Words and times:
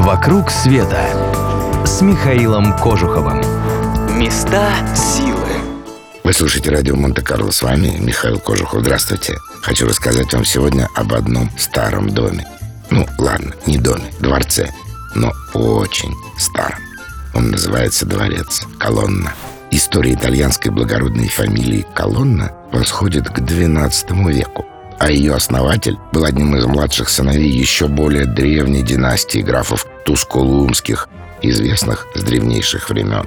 «Вокруг 0.00 0.50
света» 0.50 0.98
с 1.84 2.00
Михаилом 2.00 2.74
Кожуховым. 2.78 3.42
Места 4.18 4.72
силы. 4.96 5.46
Вы 6.24 6.32
слушаете 6.32 6.70
радио 6.70 6.96
Монте-Карло. 6.96 7.50
С 7.50 7.60
вами 7.60 7.98
Михаил 7.98 8.38
Кожухов. 8.38 8.80
Здравствуйте. 8.80 9.36
Хочу 9.60 9.86
рассказать 9.86 10.32
вам 10.32 10.46
сегодня 10.46 10.88
об 10.94 11.12
одном 11.12 11.50
старом 11.58 12.08
доме. 12.08 12.46
Ну, 12.88 13.06
ладно, 13.18 13.52
не 13.66 13.76
доме, 13.76 14.10
дворце, 14.20 14.72
но 15.14 15.34
очень 15.52 16.14
старом. 16.38 16.80
Он 17.34 17.50
называется 17.50 18.06
Дворец 18.06 18.62
Колонна. 18.78 19.34
История 19.70 20.14
итальянской 20.14 20.72
благородной 20.72 21.28
фамилии 21.28 21.84
Колонна 21.94 22.50
восходит 22.72 23.28
к 23.28 23.40
XII 23.40 24.32
веку 24.32 24.64
а 25.00 25.10
ее 25.10 25.34
основатель 25.34 25.98
был 26.12 26.26
одним 26.26 26.54
из 26.56 26.66
младших 26.66 27.08
сыновей 27.08 27.50
еще 27.50 27.88
более 27.88 28.26
древней 28.26 28.82
династии 28.82 29.38
графов 29.38 29.86
Тускулумских, 30.04 31.08
известных 31.40 32.06
с 32.14 32.22
древнейших 32.22 32.90
времен. 32.90 33.26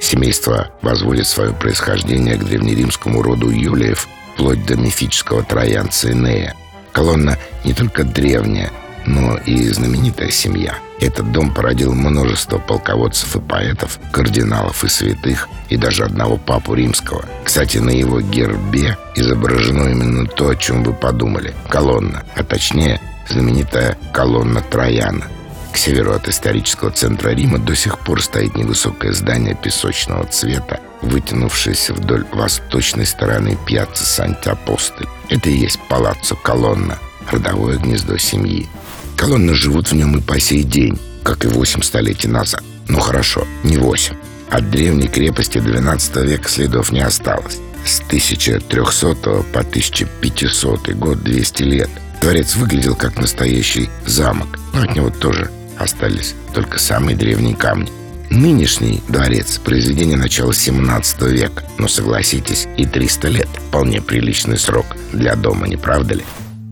Семейство 0.00 0.72
возводит 0.82 1.28
свое 1.28 1.52
происхождение 1.52 2.34
к 2.36 2.42
древнеримскому 2.42 3.22
роду 3.22 3.50
Юлиев, 3.50 4.08
вплоть 4.34 4.66
до 4.66 4.74
мифического 4.74 5.44
троянца 5.44 6.10
Инея. 6.10 6.56
Колонна 6.90 7.38
не 7.64 7.74
только 7.74 8.02
древняя, 8.02 8.72
но 9.06 9.36
и 9.36 9.68
знаменитая 9.68 10.30
семья. 10.30 10.78
Этот 11.04 11.30
дом 11.32 11.52
породил 11.52 11.92
множество 11.92 12.56
полководцев 12.56 13.36
и 13.36 13.38
поэтов, 13.38 13.98
кардиналов 14.10 14.84
и 14.84 14.88
святых, 14.88 15.50
и 15.68 15.76
даже 15.76 16.02
одного 16.02 16.38
папу 16.38 16.72
римского. 16.72 17.26
Кстати, 17.44 17.76
на 17.76 17.90
его 17.90 18.22
гербе 18.22 18.96
изображено 19.14 19.90
именно 19.90 20.26
то, 20.26 20.48
о 20.48 20.56
чем 20.56 20.82
вы 20.82 20.94
подумали. 20.94 21.52
Колонна, 21.68 22.24
а 22.34 22.42
точнее, 22.42 23.02
знаменитая 23.28 23.98
колонна 24.14 24.62
Трояна. 24.62 25.26
К 25.72 25.76
северу 25.76 26.14
от 26.14 26.26
исторического 26.26 26.90
центра 26.90 27.30
Рима 27.30 27.58
до 27.58 27.76
сих 27.76 27.98
пор 27.98 28.22
стоит 28.22 28.56
невысокое 28.56 29.12
здание 29.12 29.54
песочного 29.54 30.24
цвета, 30.24 30.80
вытянувшееся 31.02 31.92
вдоль 31.92 32.24
восточной 32.32 33.04
стороны 33.04 33.58
пьяцца 33.66 34.06
Санти-Апостоль. 34.06 35.08
Это 35.28 35.50
и 35.50 35.54
есть 35.54 35.80
палаццо 35.86 36.34
Колонна, 36.34 36.98
родовое 37.30 37.76
гнездо 37.76 38.16
семьи. 38.16 38.70
Колонны 39.16 39.54
живут 39.54 39.90
в 39.90 39.94
нем 39.94 40.18
и 40.18 40.20
по 40.20 40.38
сей 40.38 40.62
день, 40.62 40.98
как 41.22 41.44
и 41.44 41.48
восемь 41.48 41.82
столетий 41.82 42.28
назад. 42.28 42.62
Ну 42.88 43.00
хорошо, 43.00 43.46
не 43.62 43.76
восемь. 43.76 44.16
От 44.50 44.70
древней 44.70 45.08
крепости 45.08 45.58
XII 45.58 46.26
века 46.26 46.48
следов 46.48 46.92
не 46.92 47.00
осталось. 47.00 47.58
С 47.84 48.00
1300 48.00 49.14
по 49.52 49.60
1500 49.60 50.90
год 50.94 51.22
200 51.22 51.62
лет. 51.62 51.90
Дворец 52.20 52.56
выглядел 52.56 52.94
как 52.94 53.18
настоящий 53.18 53.90
замок, 54.06 54.58
но 54.72 54.82
от 54.82 54.94
него 54.94 55.10
тоже 55.10 55.50
остались 55.78 56.34
только 56.54 56.78
самые 56.78 57.16
древние 57.16 57.56
камни. 57.56 57.90
Нынешний 58.30 59.02
дворец– 59.08 59.58
произведение 59.64 60.16
начала 60.16 60.54
17 60.54 61.22
века, 61.22 61.62
но 61.78 61.88
согласитесь, 61.88 62.66
и 62.76 62.86
300 62.86 63.28
лет– 63.28 63.48
вполне 63.68 64.00
приличный 64.00 64.58
срок 64.58 64.86
для 65.12 65.36
дома, 65.36 65.68
не 65.68 65.76
правда 65.76 66.14
ли? 66.14 66.24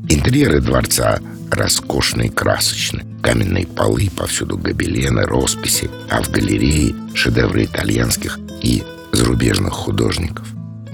Интерьеры 0.08 0.60
дворца 0.60 1.20
роскошные 1.52 2.28
и 2.28 2.32
красочные. 2.32 3.06
Каменные 3.22 3.66
полы, 3.66 4.10
повсюду 4.14 4.58
гобелены, 4.58 5.22
росписи, 5.22 5.90
а 6.10 6.22
в 6.22 6.30
галерее 6.30 6.94
шедевры 7.14 7.64
итальянских 7.64 8.38
и 8.62 8.82
зарубежных 9.12 9.72
художников. 9.72 10.46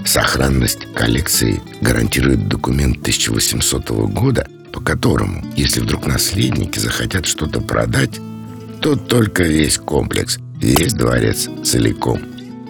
Сохранность 0.05 0.87
коллекции 0.93 1.61
гарантирует 1.81 2.47
документ 2.47 2.97
1800 3.01 3.89
года, 4.11 4.47
по 4.71 4.79
которому, 4.79 5.43
если 5.55 5.81
вдруг 5.81 6.05
наследники 6.05 6.79
захотят 6.79 7.25
что-то 7.25 7.61
продать, 7.61 8.19
то 8.81 8.95
только 8.95 9.43
весь 9.43 9.77
комплекс, 9.77 10.37
весь 10.61 10.93
дворец 10.93 11.49
целиком. 11.63 12.21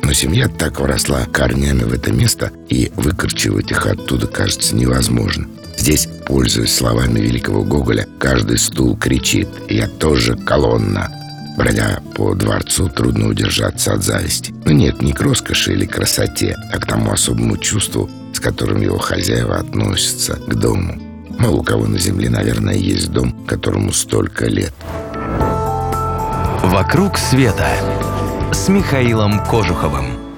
Но 0.02 0.14
семья 0.14 0.48
так 0.48 0.80
вросла 0.80 1.26
корнями 1.26 1.84
в 1.84 1.94
это 1.94 2.12
место, 2.12 2.52
и 2.70 2.92
выкорчевать 2.96 3.72
их 3.72 3.86
оттуда 3.86 4.28
кажется 4.28 4.76
невозможно. 4.76 5.48
Здесь, 5.80 6.10
пользуясь 6.26 6.76
словами 6.76 7.22
великого 7.22 7.64
Гоголя, 7.64 8.06
каждый 8.20 8.58
стул 8.58 8.98
кричит 8.98 9.48
«Я 9.70 9.88
тоже 9.88 10.36
колонна». 10.36 11.10
Бродя 11.58 12.02
по 12.16 12.36
дворцу, 12.36 12.90
трудно 12.90 13.30
удержаться 13.30 13.94
от 13.94 14.04
зависти. 14.04 14.54
Но 14.66 14.74
нет, 14.74 15.02
не 15.02 15.14
к 15.14 15.22
роскоши 15.22 15.72
или 15.72 15.86
красоте, 15.86 16.58
а 16.74 16.80
к 16.80 16.86
тому 16.86 17.14
особому 17.14 17.56
чувству, 17.56 18.10
с 18.34 18.42
которым 18.42 18.82
его 18.82 18.98
хозяева 18.98 19.56
относятся 19.56 20.34
к 20.36 20.54
дому. 20.54 21.02
Мало 21.40 21.56
у 21.56 21.64
кого 21.64 21.88
на 21.88 21.98
земле, 21.98 22.30
наверное, 22.30 22.76
есть 22.76 23.10
дом, 23.12 23.46
которому 23.48 23.94
столько 23.94 24.48
лет. 24.48 24.74
«Вокруг 26.62 27.18
света» 27.18 27.70
с 28.52 28.68
Михаилом 28.68 29.46
Кожуховым. 29.46 30.29